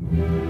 [0.00, 0.47] 二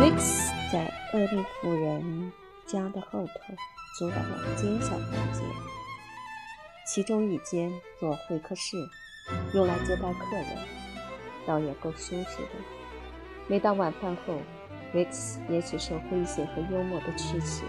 [0.00, 2.32] Vix 在厄利夫人
[2.66, 3.54] 家的后头
[3.98, 5.44] 租了两间小房间，
[6.86, 8.78] 其中一间做会客室，
[9.52, 10.46] 用来接待客人，
[11.46, 12.48] 倒也够舒适的。
[13.46, 14.40] 每到晚饭后
[14.94, 17.62] ，Vix 也许受诙谐和幽默的驱使，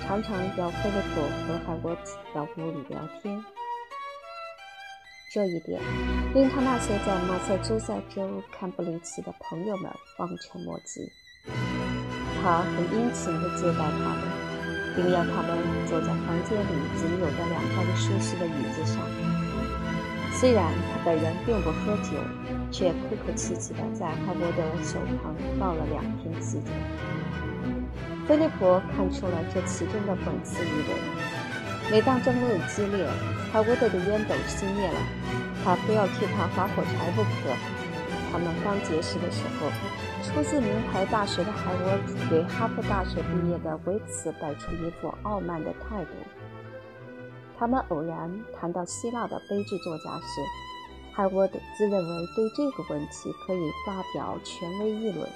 [0.00, 3.44] 常常邀菲利普和海沃兹到屋里聊天。
[5.32, 5.82] 这一点
[6.34, 11.10] 令他那些在马萨诸塞州看布里奇的朋友们望尘莫及。
[12.42, 14.22] 他很殷勤地接待他们，
[14.94, 19.02] 并要他们坐在房间里仅有的两张舒适的椅子上。
[20.34, 22.16] 虽然他本人并不喝酒，
[22.70, 26.72] 却客客气气地在哈伯德手旁倒了两瓶啤酒。
[28.28, 30.94] 菲利普看出了这其中的讽刺意味。
[31.90, 33.04] 每当争论激烈，
[33.50, 35.00] 海沃德的烟斗熄灭了，
[35.64, 37.56] 他非要替他划火柴不可。
[38.30, 39.70] 他们刚结识的时候，
[40.22, 46.10] 出自名牌大学的海沃德对哈佛大学毕业的维茨摆出一副傲慢的态度。
[47.58, 50.42] 他们偶然谈到希腊的悲剧作家时，
[51.12, 55.28] 海沃德自认为对这个问题可以发表权威议论，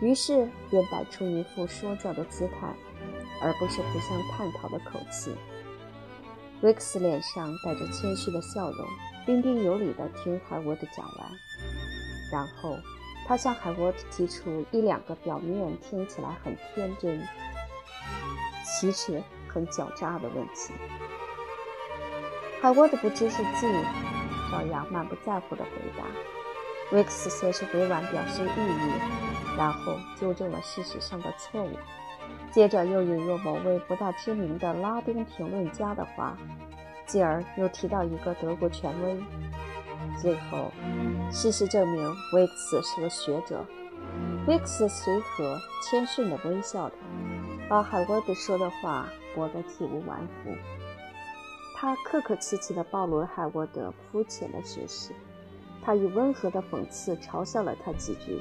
[0.00, 2.74] 于是便摆出一副说教的姿态。
[3.42, 5.34] 而不是互相探讨的口气。
[6.62, 8.86] 维克斯脸上带着谦虚的笑容，
[9.26, 11.30] 彬彬有礼地听海沃德讲完，
[12.32, 12.76] 然后
[13.26, 17.26] 他向海沃提出一两个表面听起来很天真，
[18.64, 20.72] 其实很狡诈的问题。
[22.60, 23.70] 海沃德不知是进，
[24.50, 26.04] 照样满不在乎地回答。
[26.92, 28.92] 威克斯先是委婉表示异议，
[29.56, 31.70] 然后纠正了事实上的错误。
[32.50, 36.36] 接着又引用某位不大知名的拉丁评论家的话，
[37.06, 39.20] 继而又提到一个德国权威。
[40.20, 40.72] 最后，
[41.30, 43.64] 事实证明，维克斯是个学者。
[44.46, 46.94] 维克斯随和谦逊地微笑着，
[47.68, 50.50] 把海沃德说的话驳得体无完肤。
[51.76, 55.12] 他客客气气地暴露了海沃德肤浅的事实，
[55.82, 58.40] 他以温和的讽刺嘲笑了他几句。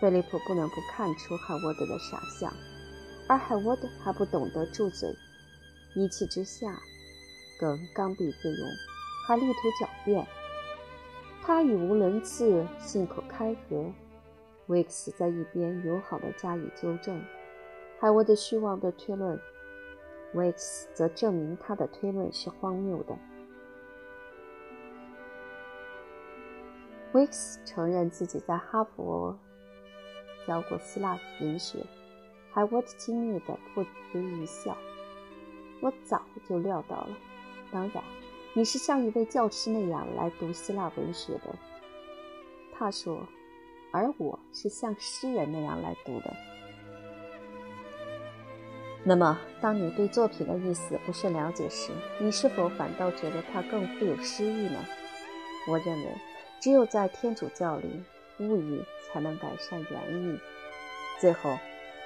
[0.00, 2.52] 菲利普不能不看出海沃德的傻相。
[3.28, 5.08] 而海沃德还不懂得住嘴，
[5.94, 6.76] 一气之下，
[7.58, 8.68] 更刚愎自用，
[9.26, 10.26] 还力图狡辩。
[11.44, 13.92] 他语无伦次，信口开河。
[14.68, 17.20] 维克斯在一边友好地加以纠正
[17.98, 19.38] 海沃德虚妄的推论，
[20.34, 23.18] 维克斯则证明他的推论是荒谬的。
[27.12, 29.36] 维克斯承认自己在哈佛
[30.46, 31.84] 教过希腊文学。
[32.52, 34.76] 海沃特亲密地噗嗤一笑
[35.82, 37.08] ：“我早就料到了。
[37.72, 38.04] 当然，
[38.54, 41.54] 你是像一位教师那样来读希腊文学的。”
[42.72, 43.26] 他说
[43.92, 46.34] ：“而我是像诗人那样来读的。”
[49.04, 54.78] 那么，当你对作品的意思不甚了解时，你是否反倒觉得它更富有诗意呢？
[55.68, 56.14] 我认为，
[56.60, 58.02] 只有在天主教里，
[58.38, 60.38] 物意才能改善原意。
[61.20, 61.56] 最后。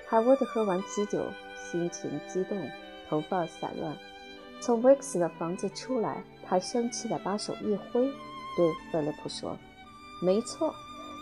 [0.08, 1.20] 海沃德喝完啤酒，
[1.56, 2.70] 心情激动，
[3.08, 3.96] 头发散乱，
[4.60, 6.22] 从维克斯的房子出来。
[6.48, 8.06] 他生气地把手一挥，
[8.56, 9.56] 对菲利普说
[10.22, 10.72] ：“没错，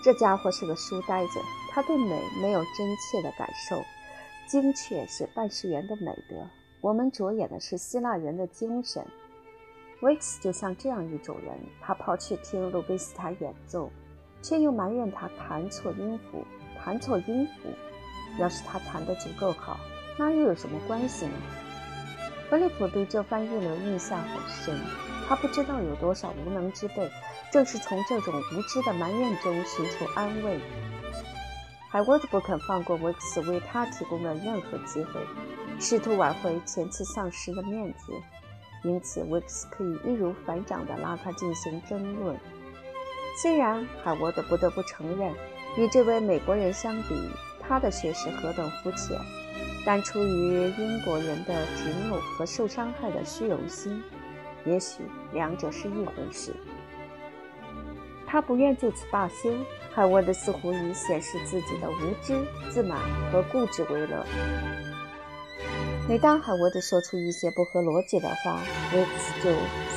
[0.05, 1.41] 这家伙是个书呆子。
[1.71, 3.83] 他对美没有真切的感受。
[4.47, 6.47] 精确是办事员的美德。
[6.81, 9.05] 我们着眼的是希腊人的精神。
[10.03, 11.59] 维克斯就像这样一种人。
[11.81, 13.91] 他跑去听路贝斯塔演奏，
[14.43, 16.45] 却又埋怨他弹错音符，
[16.79, 17.71] 弹错音符。”
[18.37, 19.79] 要是他弹得足够好，
[20.19, 21.33] 那又有什么关系呢？
[22.49, 24.79] 弗利普对这番议论印象很深。
[25.27, 27.11] 他不知道有多少无能之辈，
[27.51, 30.61] 正是从这种无知的埋怨中寻求安慰。
[31.91, 35.21] 海沃德不肯放过维克斯为他提供的任何机会，
[35.81, 38.13] 试图挽回前次丧失的面子，
[38.83, 42.37] 因此维克斯可以易如反掌地拉他进行争论。
[43.41, 45.33] 虽然海沃德不得不承认，
[45.79, 47.31] 与这位美国人相比，
[47.61, 49.19] 他的学识何等肤浅，
[49.87, 54.03] 但出于英国人的执拗和受伤害的虚荣心，
[54.65, 55.03] 也许
[55.33, 56.55] 两者是一回事。
[58.27, 59.55] 他不愿就此罢休。
[59.95, 62.37] 海沃德似乎以显示自己的无知、
[62.69, 62.99] 自满
[63.31, 64.27] 和固执为乐。
[66.09, 68.59] 每当海沃德说出一些不合逻辑的话，
[68.93, 69.51] 维克斯就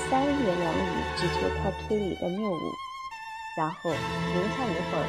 [0.07, 2.59] 三言两语指出他推理的谬误，
[3.57, 5.05] 然后停下一会儿，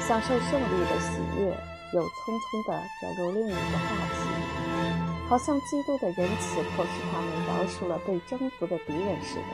[0.00, 1.56] 享受胜利的喜悦，
[1.92, 9.44] 又匆匆地转入另一个话题，好像基督的仁慈迫使他们饶恕了被征服的敌人似的。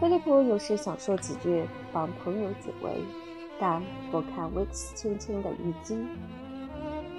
[0.00, 3.02] 菲利普有时想说几句帮朋友解围，
[3.58, 5.96] 但不看维克斯轻轻的一击。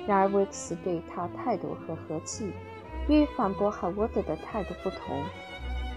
[0.08, 2.52] 然而维克斯对他态度和和气
[3.10, 5.24] 与反驳海沃德的态度不同，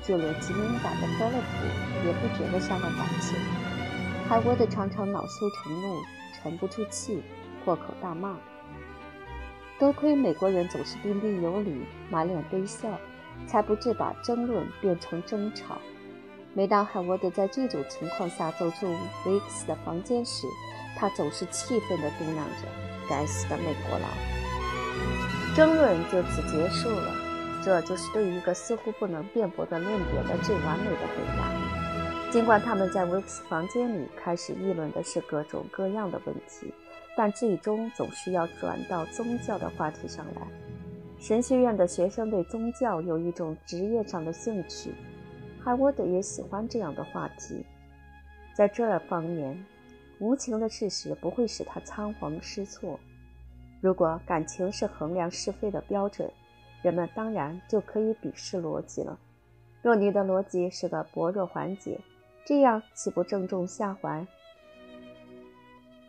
[0.03, 3.39] 就连极敏感的菲利普也不觉得伤了感情。
[4.29, 5.97] 海沃德常常恼羞成怒，
[6.41, 7.23] 沉不住气，
[7.69, 8.35] 破口大骂。
[9.79, 12.89] 多亏美国人总是彬彬有礼，满脸堆笑，
[13.47, 15.77] 才不致把争论变成争吵。
[16.55, 18.87] 每当海沃德在这种情况下走出
[19.27, 20.47] 维克斯的房间时，
[20.97, 22.67] 他总是气愤地嘟囔着
[23.07, 24.09] ：“该死的美国佬！”
[25.55, 27.15] 争论就此结束了。
[27.63, 32.31] 这就是对一个似乎不能辩驳的论点的最完美的回答。
[32.31, 36.73] 尽管他们在维克斯房间里开始议论的是各种各样的问题，
[37.19, 40.43] 但最终总是要转到宗教的话题上来。
[41.19, 44.95] 神学院的学生对宗教有一种职业上的兴趣。
[45.61, 47.67] 海沃德也喜欢这样的话题，
[48.55, 49.67] 在这方面，
[50.21, 53.01] 无情的事实不会使他仓皇失措。
[53.81, 56.31] 如果感情是衡量是非的标准，
[56.83, 59.19] 人们当然就可以鄙视逻辑了。
[59.83, 61.99] 若你的逻辑是个薄弱环节，
[62.47, 64.25] 这样岂不正中下怀？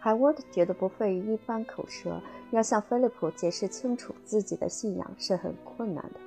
[0.02, 6.20] 海沃德觉得不费一番口舌，要向菲利普解释清楚自己的信仰是很困难的。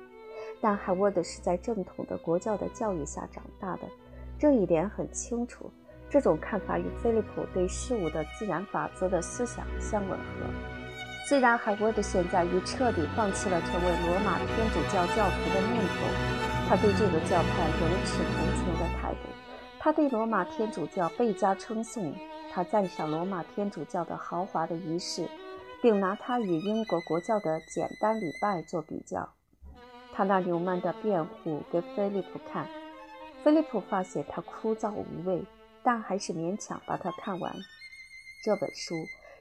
[0.61, 3.81] 但海沃德是在正统的国教的教育下长大的，
[4.37, 5.71] 这一点很清楚。
[6.07, 10.45] 这种看法与菲利普对事物的自然法则的思想相吻合。
[11.27, 19.29] 虽然海沃德现在已彻底放弃了成为罗马天主教教徒的念头，他对这个教派有持同情的态度。
[19.79, 22.13] 他对罗马天主教倍加称颂，
[22.53, 25.27] 他赞赏罗马天主教的豪华的仪式，
[25.81, 29.27] 并拿它与英国国教的简单礼拜做比较。
[30.13, 32.67] 他那纽曼的辩护给菲利普看，
[33.43, 35.43] 菲利普发现他枯燥无味，
[35.81, 37.51] 但还是勉强把它看完。
[38.43, 38.93] 这本书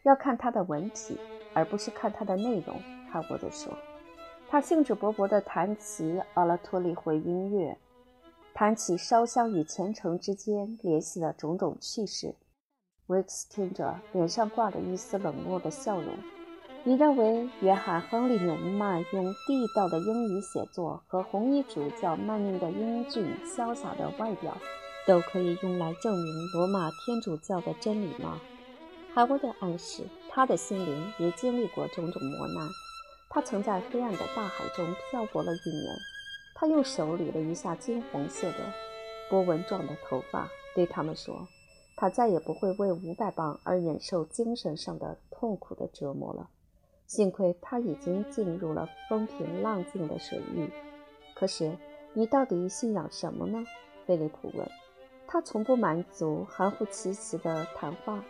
[0.05, 1.19] 要看它的文体，
[1.53, 2.81] 而不是看它的内容。
[3.12, 3.76] 哈沃德说，
[4.49, 7.76] 他兴致勃勃地谈起阿拉托利会音乐，
[8.55, 12.35] 谈起烧香与虔诚之间联系的种种趣事。
[13.09, 16.17] 维克斯听着，脸上挂着一丝冷漠的笑容。
[16.85, 24.57] 你认为约翰·亨利·纽曼用地道的英语写作和红衣主教曼宁的英俊潇洒的外表，
[25.07, 28.41] 都可以用来证明罗马天主教的真理吗？
[29.15, 32.69] 海沃德暗示他的心灵也经历过种种磨难。
[33.29, 35.97] 他曾在黑暗的大海中漂泊了一年。
[36.55, 38.59] 他用手理了一下金黄色的
[39.29, 41.49] 波纹状的头发，对他们说
[41.97, 46.49] ：“他再也不会为五百磅而忍受精神上的痛苦的折磨了。”
[47.06, 50.71] 幸亏他已经进入了风平浪静的水域。
[51.35, 51.77] 可是，
[52.15, 53.62] 你到底信仰什么呢？
[54.06, 54.67] 菲利普问。
[55.27, 58.25] 他从不满足含糊其辞的谈话。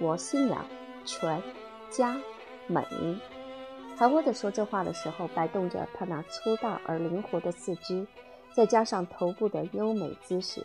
[0.00, 0.64] 我信仰
[1.04, 1.42] 权、
[1.90, 2.16] 家、
[2.66, 2.84] 美。
[3.96, 8.06] 海沃德说这话的时候，摆动着他那粗大而灵活的四肢，
[8.54, 10.64] 再加上头部的优美姿势，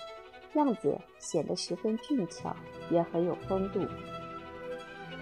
[0.55, 2.55] 样子显得十分俊俏，
[2.89, 3.79] 也很有风度。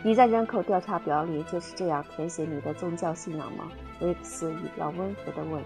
[0.01, 3.71] 你在人口调查表里就是这样填写你的宗教信仰吗？
[3.99, 5.61] 维克斯语调温和地问。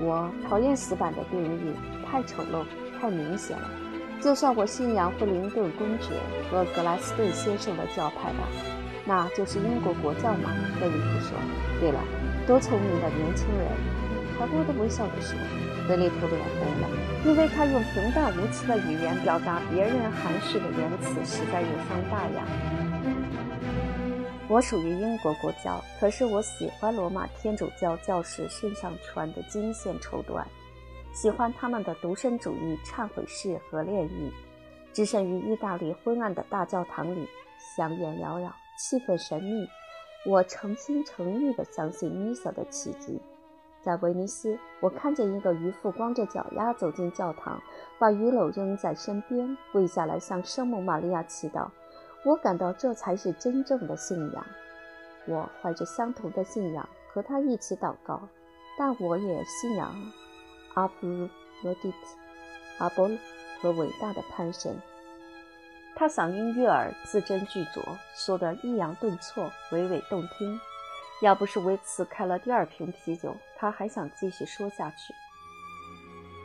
[0.00, 1.74] 我讨厌死板的定义，
[2.06, 2.64] 太丑陋，
[2.98, 3.68] 太明显了。
[4.20, 6.14] 就算我信仰布林顿公爵
[6.50, 8.48] 和格莱斯顿先生的教派吧，
[9.04, 10.50] 那就是英国国教嘛。
[10.80, 11.36] 菲利普说。
[11.80, 12.00] 对了，
[12.46, 13.68] 多聪明的年轻人！
[14.38, 15.38] 海波德微笑着说。
[15.88, 16.88] 菲利普脸红了，
[17.24, 22.44] 因为他用平淡无奇的语言表达别人含蓄的言辞，实在有伤大雅。
[24.50, 30.44] 我属于英国国教，可是我喜欢罗马天主教教士身上穿的金线绸缎，
[31.14, 34.30] 喜欢他们的独身主义忏悔式和炼狱，
[34.92, 37.26] 置身于意大利昏暗的大教堂里，
[37.76, 39.66] 香烟缭绕，气氛神秘。
[40.26, 43.18] 我诚心诚意地相信弥撒的奇迹。
[43.88, 47.58] 在威尼斯，我看见一个渔夫光着脚丫走进教堂，
[47.98, 51.70] 把鱼篓扔在身边，跪下来向圣母玛利亚祈祷。
[52.22, 54.46] 我感到这才是真正的信仰。
[55.26, 58.20] 我怀着相同的信仰和他一起祷告，
[58.78, 59.94] 但我也信仰
[60.74, 61.06] 阿普
[61.62, 61.96] 罗蒂特、
[62.80, 63.16] 阿波罗
[63.62, 64.76] 和伟大的潘神。
[65.96, 67.80] 他嗓音悦耳，字斟句酌，
[68.14, 70.60] 说得抑扬顿挫，娓娓动听。
[71.20, 75.14] 要不是维茨开了第二瓶啤酒，他还想继续说下去。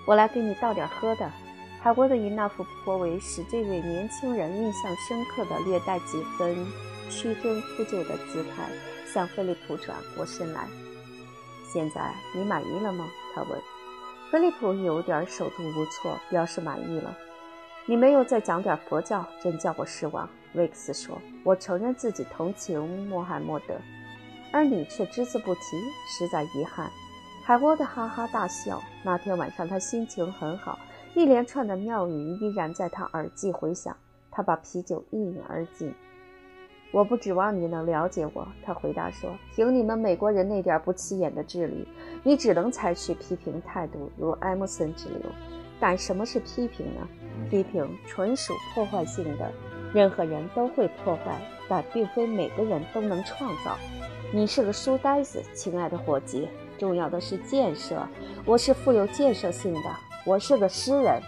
[0.08, 1.30] 我来给你倒点喝的。
[1.82, 6.56] 海沃德以那副颇为使这位年轻人印象深刻的、略带几分
[7.10, 8.70] 屈尊复就的姿态，
[9.06, 10.66] 向菲利普转过身来。
[11.66, 13.06] 现在你满意了吗？
[13.36, 13.62] 他问。
[14.32, 17.16] 菲利普有点手足无措，表示满意了。
[17.86, 20.28] 你没有再讲点佛教，真叫我失望。
[20.54, 23.76] 维克斯说：“我承认自己同情穆罕默德。”
[24.54, 25.62] 而你却只字不提，
[26.08, 26.90] 实在遗憾。
[27.44, 28.80] 海沃德哈哈大笑。
[29.04, 30.80] 那天晚上他心情很好，
[31.16, 33.98] 一连串的妙语依然在他耳际回响。
[34.32, 35.94] 他把啤酒一饮而尽。
[36.92, 39.36] 我不指望你能了解我，他回答说。
[39.56, 41.88] 凭你们美国人那点不起眼的智力，
[42.24, 45.22] 你只能采取批评态度，如埃默森之流。
[45.80, 47.08] 但什么是批评呢？
[47.50, 49.52] 批评纯属破坏性的，
[49.94, 53.76] 任何人都会破坏，但并非每个人都能创造。
[54.36, 56.50] 你是个书呆子，亲爱的伙计。
[56.80, 58.02] 重要的是建设。
[58.46, 59.82] 我是富有建设性的。
[60.26, 61.22] 我是个诗人。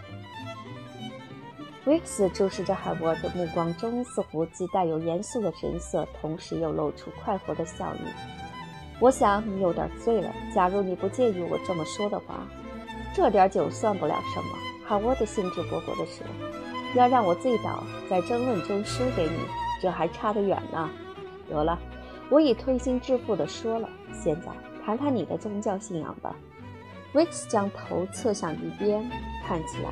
[1.86, 8.00] 维克斯注视着海沃的目光中，似乎既带有严肃的神色，同时又露出快活的笑意。
[9.00, 10.34] 我想你有点醉了。
[10.56, 12.48] 假如你不介意我这么说的话，
[13.14, 14.48] 这点酒算不了什么。
[14.84, 16.26] 海沃德兴致勃勃地说
[16.98, 19.38] ：“要让我醉倒，在争论中输给你，
[19.80, 20.90] 这还差得远呢。”
[21.48, 21.78] 得了。
[22.30, 24.48] 我已推心置腹地说了，现在
[24.84, 26.36] 谈谈你的宗教信仰吧。
[27.14, 29.10] 维克斯将头侧向一边，
[29.48, 29.90] 看起来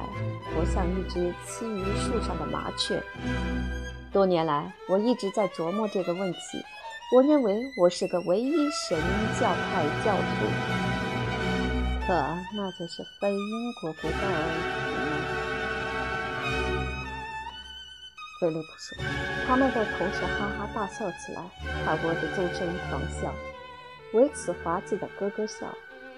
[0.54, 3.02] 活像一只栖于树上的麻雀。
[4.12, 6.40] 多年来，我一直在琢磨这个问题。
[7.16, 8.98] 我认为我是个唯一神
[9.40, 10.48] 教派教徒，
[12.08, 12.13] 可
[12.56, 14.92] 那就是非英国不道而
[18.43, 18.97] 菲利普说
[19.47, 21.41] ：“他们都同时哈哈大笑起来。”
[21.85, 23.33] 海沃德纵声狂笑，
[24.12, 25.65] 维茨滑稽的咯咯笑。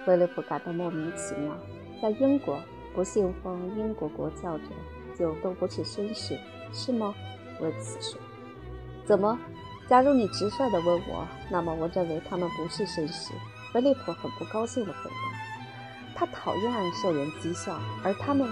[0.04, 1.56] 菲利普感到莫名其妙。
[2.02, 2.60] 在英国，
[2.92, 4.64] 不信奉英国国教者
[5.16, 6.36] 就都不是绅士，
[6.72, 7.14] 是吗？
[7.60, 8.20] 维茨说
[9.06, 9.38] ：“怎么？
[9.88, 13.32] 假如你直率地问我，那么我认为他们不是绅士。”
[13.72, 15.16] 菲利普很不高兴地回答
[16.16, 18.48] ：“他讨厌受人讥笑，而他们，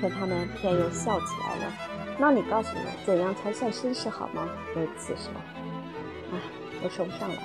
[0.00, 1.72] 可他们偏又笑起来了。”
[2.18, 4.46] 那你告诉我，怎样才算绅士好吗？
[4.76, 5.32] 维茨说
[6.32, 6.38] ：“哎，
[6.84, 7.36] 我说不上来，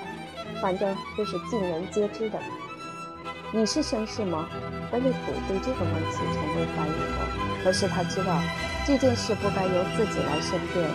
[0.62, 2.38] 反正这是尽人皆知的。
[3.52, 4.46] 你是绅士吗？”
[4.92, 8.40] 菲利普对这个问题从未怀疑过，可是他知道
[8.86, 10.88] 这件事不该由自己来申辩。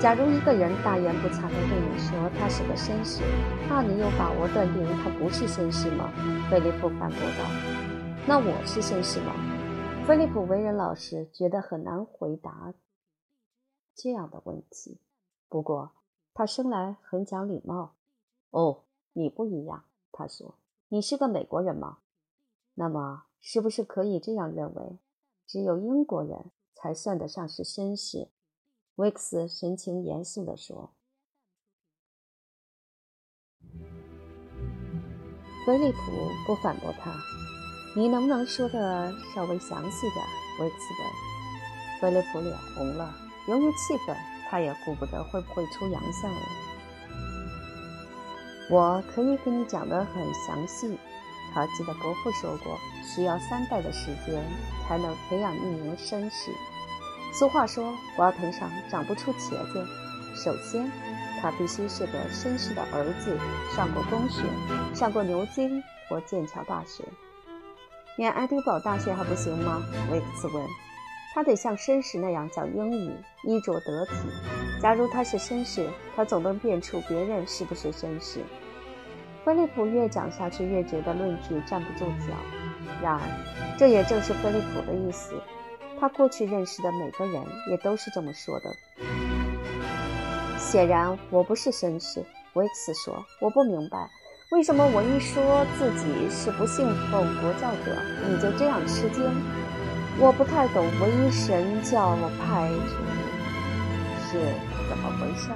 [0.00, 3.22] 假如一个人大言不惭地对你说他是个绅士，
[3.68, 6.10] 那你有把握断定他不是绅士吗？
[6.50, 7.48] 菲利普反驳道
[8.26, 9.32] ：“那我是绅士吗？”
[10.06, 12.74] 菲利普为人老实，觉得很难回答。
[13.94, 14.98] 这样的问题，
[15.48, 15.92] 不过
[16.32, 17.94] 他生来很讲礼貌。
[18.50, 18.82] 哦，
[19.12, 20.54] 你不一样，他说
[20.88, 21.98] ：“你是个美国人吗？
[22.74, 24.98] 那么是不是可以这样认为，
[25.46, 28.28] 只有英国人才算得上是绅士？”
[28.96, 30.92] 威克斯神情严肃地说。
[35.66, 35.98] 菲利普
[36.46, 37.12] 不反驳他
[37.96, 40.24] ：“你能不能说的稍微详细点？”
[40.60, 41.10] 威克斯问。
[42.00, 43.23] 菲利普脸红了。
[43.46, 44.16] 由于气愤，
[44.48, 46.40] 他也顾不得会不会出洋相了。
[48.70, 50.98] 我可以给你讲得很详细。
[51.52, 54.42] 他记得伯父说过，需要三代的时间
[54.88, 56.50] 才能培养一名绅士。
[57.32, 59.86] 俗话说，瓜藤上长不出茄子。
[60.34, 60.90] 首先，
[61.40, 63.38] 他必须是个绅士的儿子，
[63.76, 64.42] 上过中学，
[64.94, 67.04] 上过牛津或剑桥大学。
[68.16, 69.82] 念爱丁堡大学还不行吗？
[70.10, 70.66] 维克斯问。
[71.34, 73.12] 他得像绅士那样讲英语，
[73.42, 74.12] 衣着得体。
[74.80, 78.40] 假如他是绅士，他总能辨出别人是不是绅士。
[79.44, 82.36] 菲利普越讲下去，越觉得论据站不住脚。
[83.02, 83.20] 然而，
[83.76, 85.34] 这也正是菲利普的意思。
[85.98, 88.70] 他过去认识的每个人也都是这么说的。
[90.56, 93.26] 显然，我不是绅士，维克斯说。
[93.40, 94.08] 我不明白，
[94.52, 99.24] 为什么我一说自己是不信奉国教者，你就这样吃惊。
[100.16, 102.68] 我不太懂唯一神教派
[104.30, 104.38] 是
[104.88, 105.50] 怎么回事。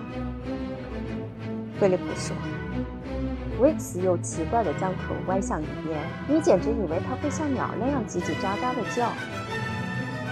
[1.79, 2.35] 菲利普说。
[3.61, 5.99] 维克斯又奇怪地将头歪向一边。
[6.29, 9.11] 你简直以为他会像鸟那样叽叽喳喳地叫。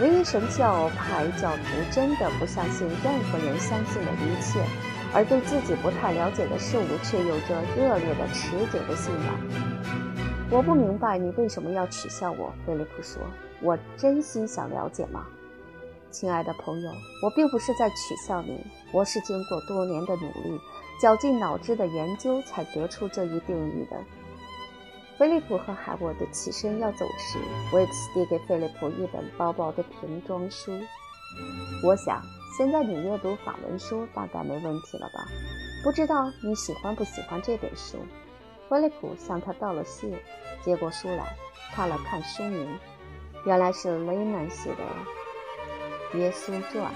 [0.01, 4.61] 唯一神教派教徒真的不相信任何人相信的一切，
[5.15, 9.35] 而对自己不太了解的事物却有着热烈的、持久的信仰。
[10.51, 13.23] 我不明白你为什么要取笑我，菲利普说。
[13.63, 15.27] 我真心想了解吗？
[16.11, 16.91] 亲爱的朋友，
[17.23, 20.61] 我并不是在取笑你，我是经过多年的努力、
[21.01, 23.97] 绞尽脑汁的研究才得出这一定义的。
[25.19, 27.39] 菲利普和海沃德起身要走时，
[27.75, 30.73] 维克斯递给菲利普一本薄薄的瓶装书。
[31.83, 32.23] 我想，
[32.57, 35.27] 现在你阅读法文书大概没问题了吧？
[35.83, 37.99] 不知道你喜欢不喜欢这本书？
[38.69, 40.23] 菲利普向他道了谢，
[40.63, 41.37] 接过书来
[41.73, 42.79] 看了看书名，
[43.47, 46.19] 原来是雷曼写的。
[46.19, 46.93] 耶稣传。